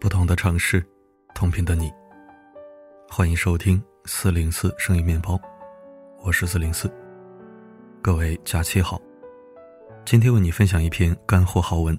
[0.00, 0.84] 不同的城市，
[1.34, 1.90] 同频的你。
[3.08, 5.40] 欢迎收听四零四生意面包，
[6.22, 6.92] 我是四零四。
[8.02, 9.00] 各位假期好，
[10.04, 11.98] 今天为你分享一篇干货好文，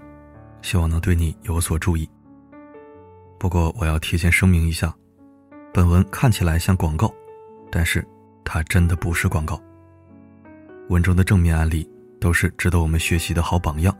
[0.62, 2.08] 希望能对你有所注意。
[3.38, 4.94] 不过我要提前声明一下，
[5.72, 7.12] 本文看起来像广告，
[7.70, 8.06] 但是
[8.44, 9.60] 它真的不是广告。
[10.88, 11.88] 文中的正面案例
[12.20, 13.94] 都是值得我们学习的好榜样。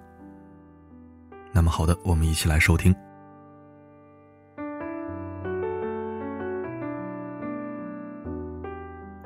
[1.52, 2.94] 那么好的，我们一起来收听。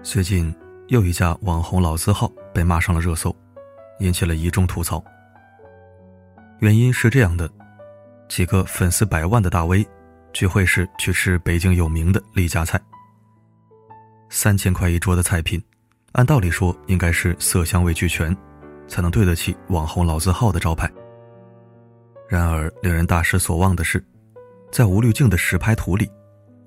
[0.02, 0.52] 最近，
[0.88, 3.34] 又一家网红老字号被骂上了热搜，
[4.00, 5.02] 引起了一众吐槽。
[6.58, 7.48] 原因是这样的：
[8.28, 9.86] 几个粉丝百万的大 V
[10.32, 12.80] 聚会时去吃北京有名的丽家菜，
[14.28, 15.62] 三千块一桌的菜品，
[16.12, 18.36] 按道理说应该是色香味俱全，
[18.86, 20.90] 才能对得起网红老字号的招牌。
[22.28, 24.02] 然而，令人大失所望的是，
[24.70, 26.08] 在无滤镜的实拍图里，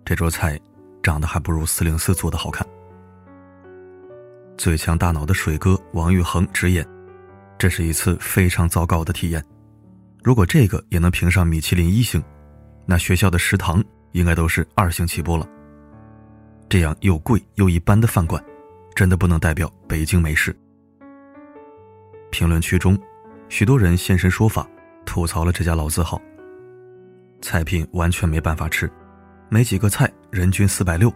[0.04, 0.60] 这桌菜
[1.02, 2.68] 长得还不如四零四做的好看。
[4.58, 6.86] 最强大脑的水哥王昱珩直言
[7.58, 9.44] ：“这是一次非常糟糕的体验。
[10.22, 12.22] 如果这个也能评上米其林一星，
[12.86, 15.48] 那学校的食堂应该都是二星起步了。
[16.70, 18.44] 这样又贵又一般的饭馆，
[18.96, 20.56] 真的不能代表北京美食。”
[22.32, 22.98] 评论区中，
[23.48, 24.68] 许多人现身说法，
[25.06, 26.20] 吐槽了这家老字号。
[27.42, 28.90] 菜品完全没办法吃，
[29.50, 31.14] 没几个菜，人均四百六，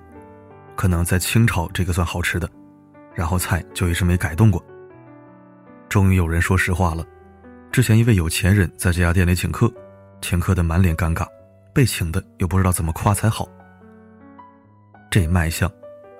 [0.75, 2.49] 可能在清朝这个算好吃的。
[3.15, 4.63] 然后菜就一直没改动过。
[5.89, 7.03] 终于有人说实话了，
[7.71, 9.73] 之前一位有钱人在这家店里请客，
[10.21, 11.25] 请客的满脸尴尬，
[11.77, 13.47] 被请的又不知道怎么夸才好。
[15.11, 15.71] 这卖相，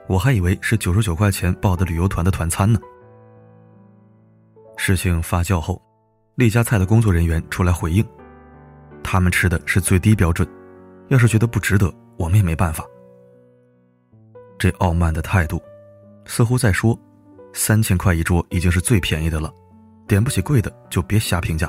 [0.08, 2.80] 我还以为是九十九块钱报的旅游团的团餐呢。
[4.78, 5.82] 事情发酵后，
[6.36, 8.06] 丽家菜的工作人员出来回应，
[9.04, 10.48] 他们吃的是最低标准，
[11.08, 12.86] 要是觉得不值得，我们也没办法。
[14.60, 15.60] 这傲慢的态度。
[16.28, 16.96] 似乎在说，
[17.52, 19.52] 三千块一桌已经是最便宜的了，
[20.08, 21.68] 点不起贵的就别瞎评价。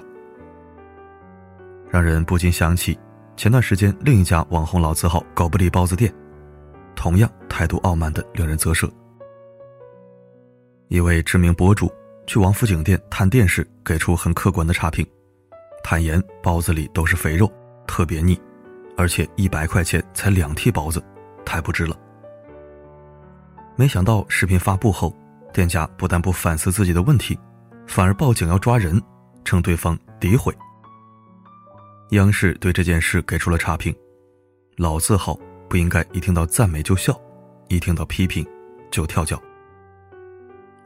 [1.88, 2.98] 让人不禁想起
[3.38, 6.12] 前段时间另一家网红老字号狗不理包子店，
[6.96, 8.90] 同样态度傲慢的令人啧舌。
[10.88, 11.88] 一位知名博主
[12.26, 15.06] 去王府井店探店时，给出很客观的差评，
[15.84, 17.48] 坦言包子里都是肥肉，
[17.86, 18.36] 特别腻，
[18.96, 21.00] 而且一百块钱才两屉包子，
[21.46, 21.96] 太不值了。
[23.76, 25.14] 没想到视频发布后，
[25.52, 27.38] 店家不但不反思自己的问题，
[27.86, 29.00] 反而报警要抓人，
[29.44, 30.52] 称对方诋毁。
[32.10, 33.94] 央视对这件事给出了差评：
[34.76, 35.38] 老字号
[35.68, 37.20] 不应该一听到赞美就笑，
[37.68, 38.46] 一听到批评
[38.90, 39.40] 就跳脚。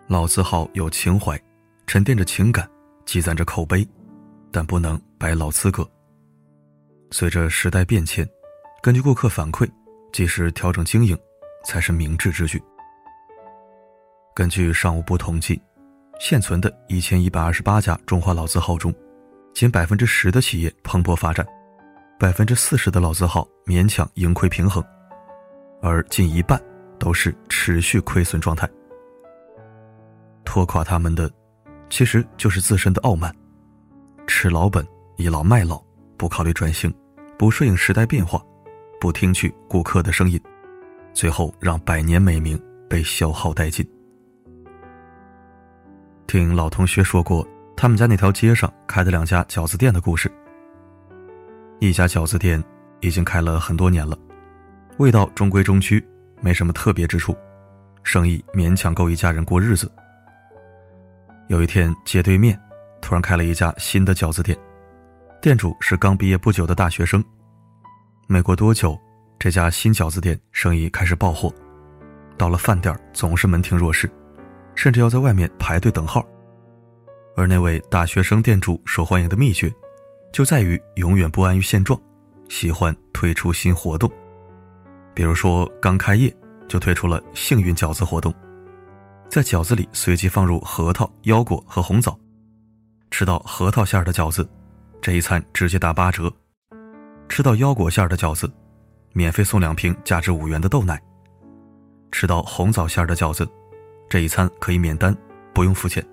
[0.09, 1.41] 老字号有情怀，
[1.87, 2.69] 沉淀着情感，
[3.07, 3.87] 积攒着口碑，
[4.51, 5.89] 但不能摆老资格。
[7.13, 8.29] 随着时代变迁，
[8.83, 9.69] 根据顾客反馈
[10.13, 11.17] 及时调整经营，
[11.65, 12.61] 才是明智之举。
[14.35, 15.63] 根据商务部统计，
[16.19, 18.93] 现存的一千一百二十八家中华老字号中，
[19.55, 21.47] 仅百分之十的企业蓬勃发展，
[22.19, 24.83] 百分之四十的老字号勉强盈亏平衡，
[25.81, 26.61] 而近一半
[26.99, 28.69] 都是持续亏损状态。
[30.45, 31.31] 拖垮他们的，
[31.91, 33.35] 其实就是自身的傲慢，
[34.27, 34.87] 吃老本、
[35.17, 35.83] 倚老卖老，
[36.17, 36.93] 不考虑转型，
[37.39, 38.43] 不顺应时代变化，
[39.01, 40.41] 不听取顾客的声音，
[41.13, 43.87] 最后让百年美名被消耗殆尽。
[46.27, 47.47] 听老同学说过，
[47.77, 50.31] 他们家那条街上开的两家饺子店的故事。
[51.81, 52.63] 一家饺子店
[53.01, 54.17] 已经开了很多年了，
[54.99, 56.05] 味道中规中矩，
[56.41, 57.37] 没什么特别之处，
[58.05, 59.91] 生意勉强够一家人过日子。
[61.49, 62.59] 有一天，街对面
[63.01, 64.57] 突然开了一家新的饺子店，
[65.41, 67.23] 店主是刚毕业不久的大学生。
[68.29, 68.97] 没过多久，
[69.39, 71.53] 这家新饺子店生意开始爆火，
[72.39, 74.09] 到了饭点总是门庭若市。
[74.75, 76.25] 甚至要在外面排队等号，
[77.35, 79.73] 而那位大学生店主受欢迎的秘诀，
[80.33, 81.99] 就在于永远不安于现状，
[82.49, 84.11] 喜欢推出新活动。
[85.15, 86.35] 比如说，刚开业
[86.69, 88.35] 就推出了幸运饺子活动，
[89.29, 92.19] 在饺子里随机放入核桃、腰果和红枣，
[93.11, 94.49] 吃到核桃馅的饺子，
[95.01, 96.31] 这一餐直接打八折；
[97.29, 98.51] 吃到腰果馅的饺子，
[99.13, 100.97] 免费送两瓶价值五元的豆奶；
[102.11, 103.49] 吃到红枣馅的饺子。
[104.09, 105.17] 这一餐可以免单，
[105.55, 106.07] 不用付钱。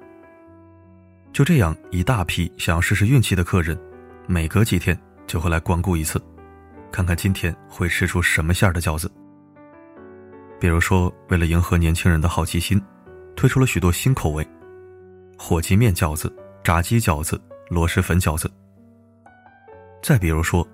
[1.32, 3.80] 就这样，一大批想要试试运气的客人，
[4.28, 6.22] 每隔几天就会来光顾一次，
[6.92, 9.10] 看看今天会吃出什么馅儿的饺子。
[10.60, 12.82] 比如说，为了迎合年轻人的好奇心，
[13.36, 14.46] 推出了许多新口味：
[15.38, 18.52] 火鸡面饺子、炸鸡饺子、螺蛳粉饺子。
[20.02, 20.68] 再比如说，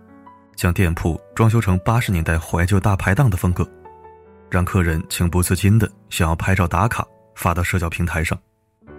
[0.56, 3.70] 将店铺装修成八十年代怀旧大排档的风格，
[4.50, 7.06] 让客人情不自禁的想要拍照打卡
[7.36, 8.40] 发到社交平台上，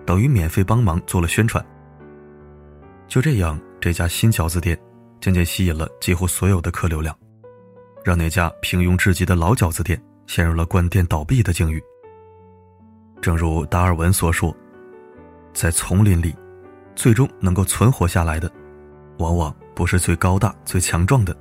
[0.04, 1.64] 等于免费帮忙做了宣传。
[3.08, 4.78] 就这样，这家新饺子店
[5.20, 7.16] 渐渐吸引了几乎所有的客流量，
[8.04, 10.00] 让那家平庸至极的老饺子店。
[10.28, 11.80] 陷入了关店倒闭的境遇。
[13.22, 14.52] 正如达尔文所说，
[15.52, 16.34] 在丛林里，
[16.96, 18.50] 最终能够存活下来的，
[19.18, 21.32] 往往不是最高大、最强壮的，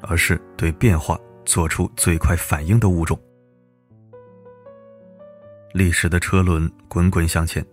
[0.00, 3.16] 而是对变化做出最快反应的物种。
[5.72, 7.64] 历史的车轮滚滚向前，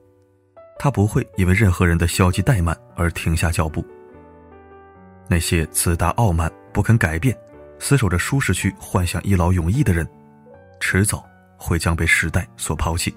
[0.80, 3.86] 他不会因为任何人的消极怠慢而停下脚步。
[5.28, 7.38] 那些自大傲慢、不肯改变、
[7.80, 10.08] 死守着舒适区、幻想一劳永逸的人。
[10.80, 11.26] 迟早
[11.56, 13.16] 会将被时代所抛弃，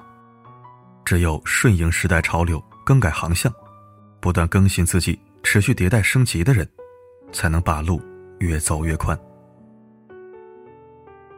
[1.05, 3.53] 只有顺应时代潮流、更改航向、
[4.20, 6.69] 不断更新自己、持续迭代升级的人，
[7.32, 8.00] 才能把路
[8.38, 9.19] 越走越宽。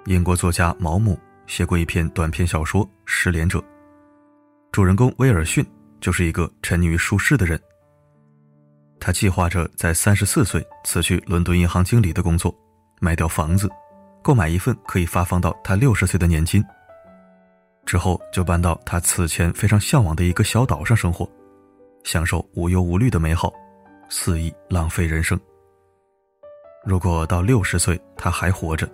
[0.05, 3.59] 英国作家毛姆写过一篇短篇小说《失联者》，
[4.71, 5.65] 主人公威尔逊
[6.01, 7.61] 就是一个沉溺于舒适的人。
[9.01, 12.55] 他计划着在三十四岁辞去伦敦银行经理的工作，
[13.01, 13.69] 卖掉房子。
[14.21, 16.63] 购买一份可以发放到他六十岁的年金，
[17.87, 21.27] 之后就搬到他此前非常向往的一个小岛上生活，
[22.05, 23.51] 享受无忧无虑的美好，
[24.11, 25.39] 肆意浪费人生。
[26.85, 28.87] 如果到六十岁他还活着，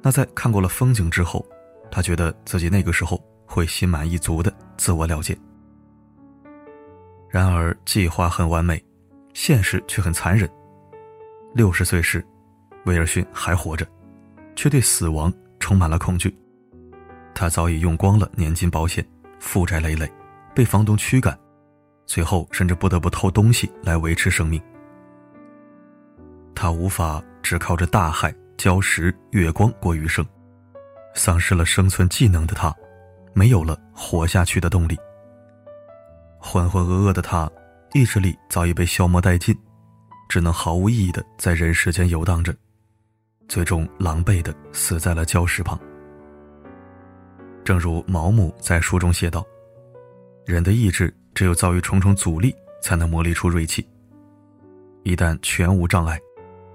[0.00, 1.44] 那在看过了风景之后，
[1.90, 5.36] 他觉得自己那个时候会心满意足的自我了结。
[7.30, 8.82] 然而计划很完美，
[9.34, 10.48] 现实却很残忍。
[11.54, 12.24] 六十岁时，
[12.84, 13.86] 威尔逊还活着。
[14.58, 16.36] 却对死亡充满了恐惧。
[17.32, 19.06] 他早已用光了年金保险，
[19.38, 20.12] 负债累累，
[20.52, 21.38] 被房东驱赶，
[22.06, 24.60] 最后甚至不得不偷东西来维持生命。
[26.56, 30.26] 他无法只靠着大海、礁石、月光过余生，
[31.14, 32.74] 丧失了生存技能的他，
[33.32, 34.98] 没有了活下去的动力。
[36.50, 37.46] 浑浑噩噩的他，
[37.92, 39.54] 意志力早已被消磨殆尽，
[40.30, 42.56] 只能毫无意义的在人世间游荡着。
[43.50, 45.78] 最终狼狈的死在了礁石旁。
[47.62, 49.46] 正如毛姆在书中写道
[50.46, 53.86] ：“人的意志只有遭遇重重阻力，才能磨砺出锐气。
[55.02, 56.18] 一旦全无障碍，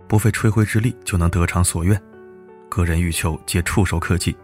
[0.07, 1.99] 不费吹灰之力就能得偿所愿，
[2.69, 4.37] 个人欲求皆触手可及，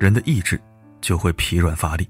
[0.00, 0.60] 人的意志
[1.00, 2.08] 就会疲软乏力。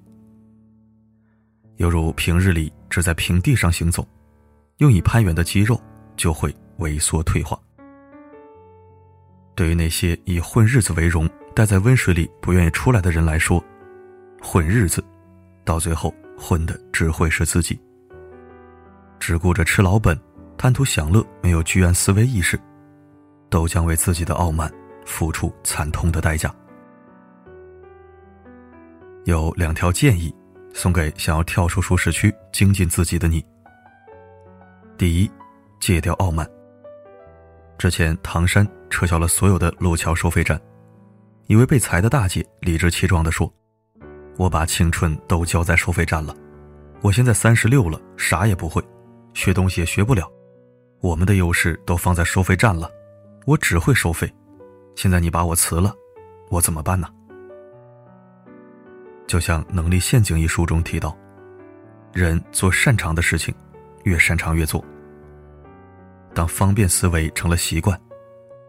[1.79, 4.07] 犹如平日里只在平地上行走，
[4.77, 5.81] 用以攀援的肌肉
[6.17, 7.59] 就会萎缩退化。”
[9.57, 13.65] 对于那些以混日子为荣、待在温水里不愿意出来的人来说，
[14.41, 15.03] 混日子，
[15.65, 17.77] 到最后混的只会是自己。
[19.19, 20.17] 只顾着吃老本、
[20.57, 22.57] 贪图享乐、没有居安思危意识，
[23.51, 24.73] 都将为自己的傲慢
[25.05, 26.55] 付出惨痛的代价。
[29.25, 30.33] 有两条建议，
[30.79, 33.45] 送给想要跳出舒适区、精进自己的你。
[34.97, 35.31] 第一，
[35.81, 36.49] 戒掉傲慢。
[37.77, 38.67] 之前唐山。
[38.91, 40.59] 撤销了所有的路桥收费站，
[41.47, 43.53] 一位被裁的大姐理直气壮地说
[44.39, 46.35] ：“我把青春都交在收费站了，
[47.03, 48.82] 我现在三十六了，啥也不会，
[49.35, 50.27] 学东西也学不了，
[51.03, 52.91] 我们的优势都放在收费站了，
[53.44, 54.32] 我只会收费。
[54.97, 55.94] 现在你把我辞了，
[56.49, 57.06] 我怎么办呢？”
[59.29, 61.17] 就像《能力陷阱》一书中提到，
[62.13, 63.55] 人做擅长的事情，
[64.03, 64.85] 越擅长越做。
[66.35, 67.97] 当方便思维成了习惯。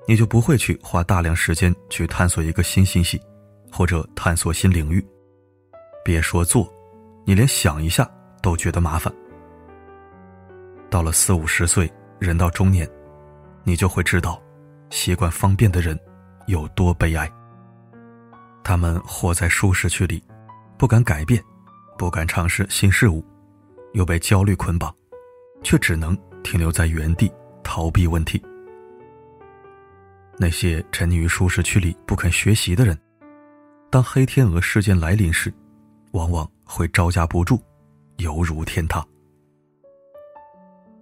[0.08, 3.22] 你就不会去花大量时间去探索一个新信息，
[3.72, 5.06] 或者探索新领域。
[6.04, 6.68] 别说做，
[7.28, 8.10] 你连想一下
[8.42, 9.13] 都觉得麻烦。
[10.89, 11.88] 到了四五十岁，
[12.18, 12.89] 人到中年，
[13.63, 14.42] 你就会知道，
[14.89, 15.96] 习惯方便的人
[16.48, 17.32] 有多悲哀。
[18.63, 20.24] 他们活在舒适区里，
[20.79, 21.43] 不敢改变，
[21.98, 23.21] 不敢尝试新事物，
[23.91, 24.95] 又被焦虑捆绑，
[25.62, 27.29] 却只能停留在原地
[27.62, 28.41] 逃避问题。
[30.38, 32.98] 那些沉溺于舒适区里不肯学习的人，
[33.89, 35.53] 当黑天鹅事件来临时，
[36.12, 37.62] 往往会招架不住，
[38.15, 39.05] 犹如天塌。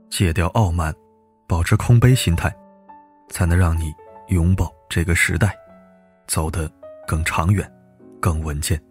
[0.09, 0.91] 戒掉傲慢，
[1.47, 2.51] 保持空杯心态，
[3.29, 3.93] 才能让你
[4.29, 5.55] 拥抱这个时代，
[6.25, 6.67] 走得
[7.05, 7.71] 更长远、
[8.19, 8.81] 更稳健。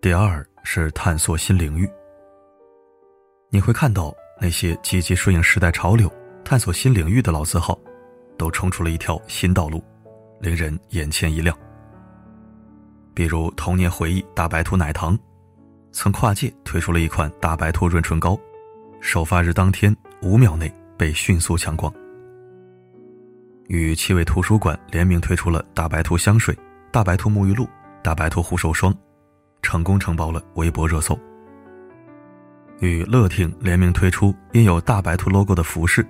[0.00, 1.88] 第二是探索新领域。
[3.50, 6.08] 你会看到那些积极顺应时代潮流、
[6.44, 7.78] 探索新领域的老字号。
[8.38, 9.82] 都冲出了一条新道路，
[10.40, 11.58] 令人眼前一亮。
[13.12, 15.18] 比如童年回忆大白兔奶糖，
[15.90, 18.38] 曾跨界推出了一款大白兔润唇膏，
[19.00, 21.92] 首发日当天五秒内被迅速抢光。
[23.66, 26.56] 与七味图书馆联名推出了大白兔香水、
[26.92, 27.68] 大白兔沐浴露、
[28.04, 28.96] 大白兔护手霜，
[29.62, 31.18] 成功承包了微博热搜。
[32.80, 36.06] 与乐挺联名推出印有大白兔 logo 的服饰，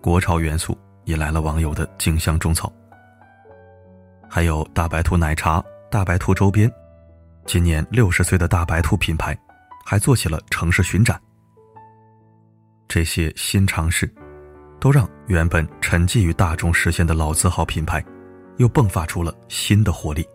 [0.00, 2.70] 国潮元素引来了网友的竞相种草。
[4.28, 6.70] 还有大白兔奶茶、大白兔周边，
[7.46, 9.38] 今年六十岁的大白兔品牌
[9.84, 11.20] 还做起了城市巡展。
[12.88, 14.12] 这些新尝试，
[14.78, 18.04] 都让原本沉寂于大众视线的老字号品牌，
[18.58, 20.26] 又迸发出了新的活力。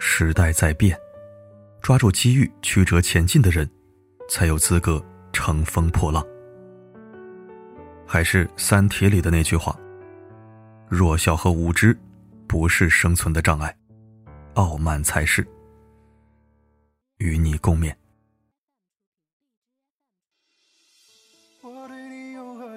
[0.00, 0.98] 时代在变。
[1.80, 3.70] 抓住机遇、曲折前进的人，
[4.28, 5.02] 才有资格
[5.32, 6.26] 乘风破浪。
[8.06, 9.78] 还是《三体》里的那句话
[10.88, 11.96] ：“弱小和无知，
[12.46, 13.74] 不是生存的障碍，
[14.54, 15.46] 傲慢才是。”
[17.18, 17.94] 与你共勉。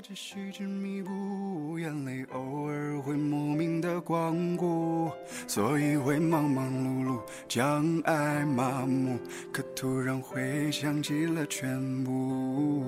[0.05, 5.09] 这细致弥补，眼泪偶尔会莫名的光顾，
[5.47, 9.17] 所以会忙忙碌碌，将爱麻木。
[9.53, 12.83] 可突然回想起了全部，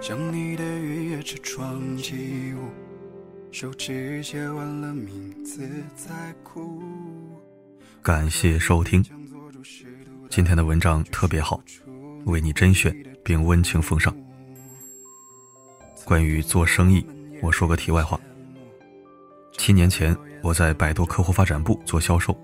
[0.00, 2.70] 想你的雨夜车窗起雾，
[3.50, 6.10] 手指写完了名字在
[6.42, 6.82] 哭。
[8.00, 9.04] 感谢收听，
[10.30, 11.62] 今天的文章特别好，
[12.24, 14.16] 为你甄选并温情奉上。
[16.04, 17.04] 关于做生意，
[17.40, 18.18] 我说个题外话。
[19.56, 22.36] 七年前，我在百度客户发展部做销售，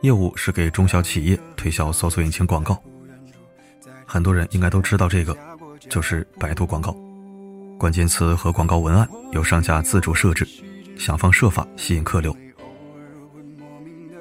[0.00, 2.82] 业务是给中小企业推销搜索引擎广告。
[4.06, 5.36] 很多人应该都知道这个，
[5.88, 6.96] 就是百度广告。
[7.78, 10.46] 关键词和广告文案由商家自主设置，
[10.98, 12.34] 想方设法吸引客流。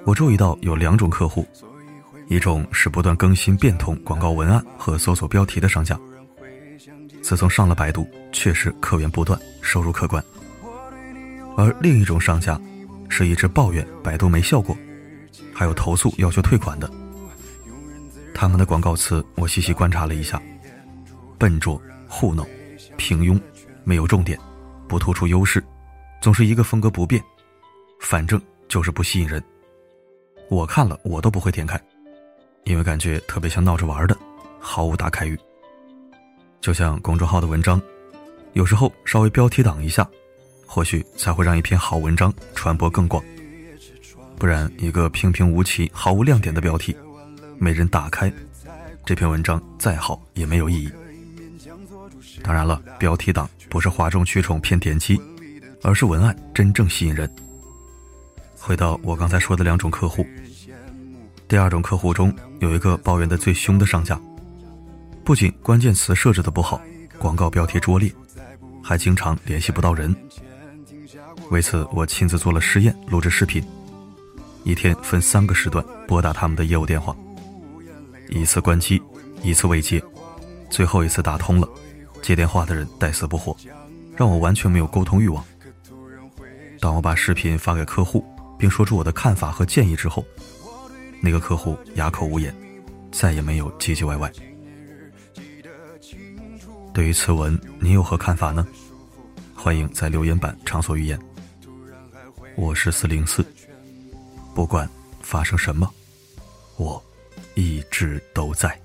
[0.06, 1.46] 我注意到有两种客户，
[2.28, 6.00] 一种是不断更新变通广告文案和搜索标题的商家。
[7.30, 10.24] 自从上了百度，确实客源不断，收入可观。
[11.56, 12.60] 而另一种商家，
[13.08, 14.76] 是一直抱怨百度没效果，
[15.54, 16.90] 还有投诉要求退款的。
[18.34, 20.42] 他们的广告词我细细观察了一下：
[21.38, 22.44] 笨拙、糊弄、
[22.98, 23.40] 平庸、
[23.84, 24.36] 没有重点、
[24.88, 25.64] 不突出优势，
[26.24, 27.24] 总是一个风格不变，
[28.00, 29.40] 反正就是不吸引人。
[30.50, 31.80] 我看了我都不会点开，
[32.64, 34.18] 因为感觉特别像闹着玩的，
[34.60, 35.40] 毫无打开欲。
[36.62, 37.82] 就像公众号的文章，
[38.54, 40.08] 有时候稍微标题党一下，
[40.66, 43.24] 或许才会让一篇好文章传播更广。
[44.38, 46.96] 不然，一个平平无奇、毫无亮点的标题，
[47.58, 48.32] 没人打开，
[49.06, 50.92] 这篇文章再好也没有意义。
[52.44, 55.20] 当然了，标题党不是哗众取宠骗点击，
[55.82, 57.30] 而是文案真正吸引人。
[58.58, 60.26] 回到我刚才说的两种客户，
[61.48, 64.20] 第二种客户中有一个抱怨的最凶的商家。
[65.30, 66.82] 不仅关键词设置的不好，
[67.20, 68.12] 广告标题拙劣，
[68.84, 70.16] 还经常联系不到人。
[71.52, 73.64] 为此，我亲自做了实验，录制视频，
[74.64, 77.16] 一天分三个时段拨打他们的业务电话，
[78.30, 79.00] 一次关机，
[79.44, 80.02] 一次未接，
[80.68, 81.70] 最后一次打通了，
[82.24, 83.56] 接电话的人带死不活，
[84.18, 85.46] 让我完全没有沟通欲望。
[86.80, 88.26] 当我把视频发给客户，
[88.58, 90.26] 并说出我的看法和建议之后，
[91.22, 92.52] 那个客户哑口无言，
[93.12, 94.32] 再也没有唧唧歪歪。
[97.00, 98.68] 对于此文，你有何看法呢？
[99.56, 101.18] 欢迎在留言板畅所欲言。
[102.58, 103.42] 我是四零四，
[104.54, 104.86] 不管
[105.22, 105.90] 发生什么，
[106.76, 107.02] 我
[107.56, 108.78] 一直都在。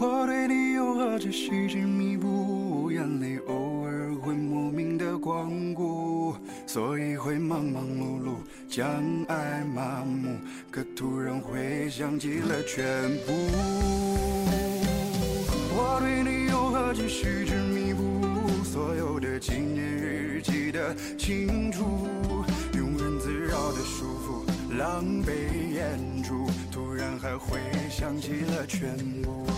[0.00, 3.79] 我对你有何止细致弥补，眼泪偶
[4.16, 6.34] 会莫名的光顾，
[6.66, 8.34] 所以会忙忙碌碌，
[8.68, 8.86] 将
[9.28, 10.36] 爱麻木，
[10.70, 13.32] 可突然会想起了全部。
[15.72, 21.84] 我对你有何止细致弥补，所有的纪念日记得清楚，
[22.72, 27.58] 庸人自扰的束缚，狼狈演出，突然还会
[27.90, 29.49] 想起了全部。